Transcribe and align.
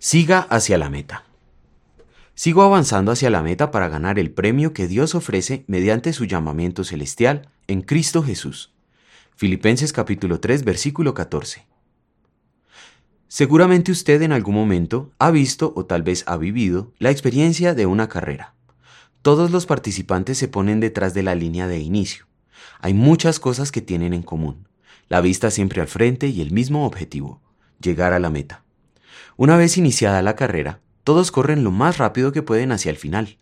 Siga 0.00 0.46
hacia 0.48 0.78
la 0.78 0.90
meta. 0.90 1.24
Sigo 2.36 2.62
avanzando 2.62 3.10
hacia 3.10 3.30
la 3.30 3.42
meta 3.42 3.72
para 3.72 3.88
ganar 3.88 4.20
el 4.20 4.30
premio 4.30 4.72
que 4.72 4.86
Dios 4.86 5.16
ofrece 5.16 5.64
mediante 5.66 6.12
su 6.12 6.24
llamamiento 6.24 6.84
celestial 6.84 7.50
en 7.66 7.82
Cristo 7.82 8.22
Jesús. 8.22 8.72
Filipenses 9.34 9.92
capítulo 9.92 10.38
3 10.38 10.62
versículo 10.62 11.14
14. 11.14 11.66
Seguramente 13.26 13.90
usted 13.90 14.22
en 14.22 14.30
algún 14.30 14.54
momento 14.54 15.10
ha 15.18 15.32
visto 15.32 15.72
o 15.74 15.84
tal 15.84 16.04
vez 16.04 16.22
ha 16.28 16.36
vivido 16.36 16.92
la 17.00 17.10
experiencia 17.10 17.74
de 17.74 17.86
una 17.86 18.08
carrera. 18.08 18.54
Todos 19.22 19.50
los 19.50 19.66
participantes 19.66 20.38
se 20.38 20.46
ponen 20.46 20.78
detrás 20.78 21.12
de 21.12 21.24
la 21.24 21.34
línea 21.34 21.66
de 21.66 21.80
inicio. 21.80 22.26
Hay 22.78 22.94
muchas 22.94 23.40
cosas 23.40 23.72
que 23.72 23.82
tienen 23.82 24.14
en 24.14 24.22
común. 24.22 24.68
La 25.08 25.20
vista 25.20 25.50
siempre 25.50 25.80
al 25.80 25.88
frente 25.88 26.28
y 26.28 26.40
el 26.40 26.52
mismo 26.52 26.86
objetivo, 26.86 27.42
llegar 27.80 28.12
a 28.12 28.20
la 28.20 28.30
meta. 28.30 28.62
Una 29.36 29.56
vez 29.56 29.76
iniciada 29.78 30.22
la 30.22 30.36
carrera, 30.36 30.80
todos 31.04 31.30
corren 31.30 31.64
lo 31.64 31.70
más 31.70 31.98
rápido 31.98 32.32
que 32.32 32.42
pueden 32.42 32.72
hacia 32.72 32.90
el 32.90 32.96
final. 32.96 33.38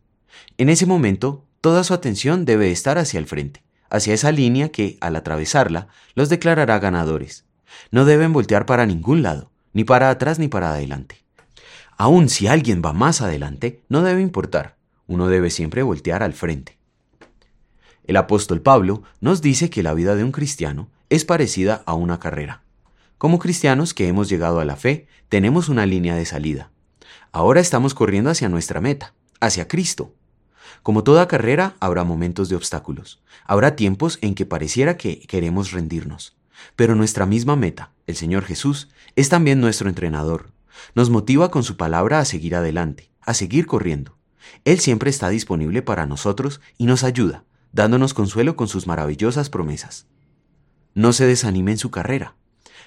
En 0.59 0.69
ese 0.69 0.87
momento, 0.87 1.45
toda 1.61 1.84
su 1.84 1.95
atención 1.95 2.45
debe 2.45 2.70
estar 2.70 2.98
hacia 2.98 3.19
el 3.19 3.27
frente, 3.27 3.62
hacia 3.91 4.15
esa 4.15 4.33
línea 4.33 4.71
que, 4.71 4.98
al 5.01 5.16
atravesarla, 5.16 5.88
los 6.15 6.29
declarará 6.29 6.79
ganadores. 6.79 7.45
No 7.91 8.05
deben 8.05 8.33
voltear 8.33 8.66
para 8.66 8.87
ningún 8.87 9.23
lado, 9.23 9.51
ni 9.73 9.84
para 9.84 10.10
atrás 10.10 10.38
ni 10.38 10.48
para 10.48 10.71
adelante. 10.71 11.24
Aun 11.96 12.29
si 12.29 12.46
alguien 12.46 12.83
va 12.85 12.93
más 12.93 13.23
adelante, 13.23 13.83
no 13.88 14.02
debe 14.02 14.21
importar, 14.21 14.77
uno 15.07 15.29
debe 15.29 15.51
siempre 15.51 15.83
voltear 15.83 16.23
al 16.23 16.35
frente. 16.35 16.79
El 18.05 18.16
apóstol 18.16 18.60
Pablo 18.60 19.02
nos 19.21 19.43
dice 19.43 19.71
que 19.71 19.83
la 19.83 19.95
vida 19.95 20.15
de 20.15 20.23
un 20.23 20.30
cristiano 20.30 20.88
es 21.09 21.24
parecida 21.24 21.83
a 21.87 21.95
una 21.95 22.21
carrera. 22.21 22.62
Como 23.19 23.38
cristianos 23.38 23.95
que 23.95 24.09
hemos 24.09 24.29
llegado 24.29 24.61
a 24.61 24.66
la 24.66 24.77
fe, 24.77 25.06
tenemos 25.30 25.70
una 25.70 25.87
línea 25.87 26.15
de 26.15 26.27
salida. 26.27 26.70
Ahora 27.33 27.61
estamos 27.61 27.95
corriendo 27.95 28.29
hacia 28.29 28.51
nuestra 28.51 28.83
meta, 28.83 29.15
hacia 29.41 29.68
Cristo. 29.68 30.15
Como 30.82 31.02
toda 31.02 31.27
carrera, 31.27 31.77
habrá 31.80 32.05
momentos 32.05 32.51
de 32.51 32.57
obstáculos. 32.57 33.23
Habrá 33.46 33.74
tiempos 33.74 34.18
en 34.21 34.35
que 34.35 34.45
pareciera 34.45 34.99
que 34.99 35.21
queremos 35.21 35.73
rendirnos. 35.73 36.37
Pero 36.77 36.95
nuestra 36.95 37.24
misma 37.24 37.57
meta, 37.57 37.90
el 38.07 38.16
Señor 38.16 38.45
Jesús, 38.45 38.88
es 39.15 39.30
también 39.30 39.60
nuestro 39.60 39.88
entrenador. 39.88 40.51
Nos 40.95 41.09
motiva 41.09 41.51
con 41.51 41.65
su 41.65 41.79
palabra 41.79 42.18
a 42.18 42.27
seguir 42.27 42.55
adelante, 42.55 43.10
a 43.23 43.33
seguir 43.33 43.66
corriendo. 43.66 44.16
Él 44.66 44.79
siempre 44.79 45.09
está 45.09 45.30
disponible 45.30 45.80
para 45.80 46.07
nosotros 46.07 46.60
y 46.77 46.85
nos 46.85 47.02
ayuda, 47.02 47.45
dándonos 47.73 48.12
consuelo 48.12 48.57
con 48.57 48.68
sus 48.68 48.87
maravillosas 48.87 49.49
promesas. 49.49 50.07
No 50.95 51.15
se 51.15 51.27
desanime 51.27 51.73
en 51.73 51.79
su 51.79 51.90
carrera. 51.90 52.35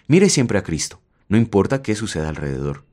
Mire 0.10 0.30
siempre 0.30 0.58
a 0.58 0.64
Cristo, 0.64 1.00
no 1.28 1.38
importa 1.38 1.84
qué 1.84 1.94
suceda 1.94 2.30
alrededor. 2.30 2.84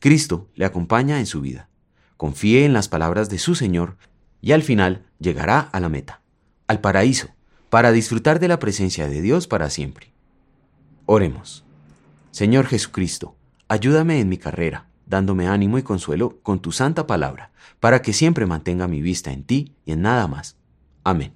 Cristo 0.00 0.48
le 0.56 0.64
acompaña 0.64 1.20
en 1.20 1.26
su 1.26 1.40
vida. 1.40 1.68
Confíe 2.16 2.64
en 2.64 2.72
las 2.72 2.88
palabras 2.88 3.30
de 3.30 3.38
su 3.38 3.54
Señor 3.54 3.96
y 4.40 4.50
al 4.50 4.64
final 4.64 5.06
llegará 5.20 5.60
a 5.60 5.78
la 5.78 5.88
meta, 5.88 6.20
al 6.66 6.80
paraíso, 6.80 7.28
para 7.70 7.92
disfrutar 7.92 8.40
de 8.40 8.48
la 8.48 8.58
presencia 8.58 9.08
de 9.08 9.22
Dios 9.22 9.46
para 9.46 9.70
siempre. 9.70 10.12
Oremos. 11.06 11.64
Señor 12.32 12.66
Jesucristo, 12.66 13.36
ayúdame 13.68 14.18
en 14.18 14.28
mi 14.28 14.36
carrera, 14.36 14.88
dándome 15.06 15.46
ánimo 15.46 15.78
y 15.78 15.84
consuelo 15.84 16.40
con 16.42 16.58
tu 16.58 16.72
santa 16.72 17.06
palabra, 17.06 17.52
para 17.78 18.02
que 18.02 18.12
siempre 18.12 18.46
mantenga 18.46 18.88
mi 18.88 19.00
vista 19.00 19.30
en 19.30 19.44
ti 19.44 19.76
y 19.84 19.92
en 19.92 20.02
nada 20.02 20.26
más. 20.26 20.56
Amén. 21.04 21.34